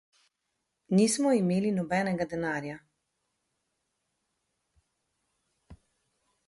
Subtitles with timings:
[0.99, 2.79] Nismo imeli nobenega denarja.